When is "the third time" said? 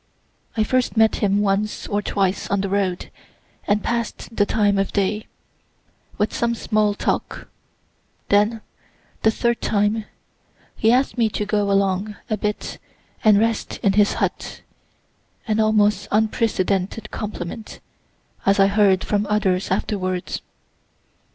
9.21-10.05